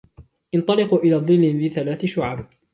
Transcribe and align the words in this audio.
انطلقوا 0.55 0.99
إلى 0.99 1.15
ظل 1.15 1.41
ذي 1.55 1.69
ثلاث 1.69 2.05
شعب 2.05 2.45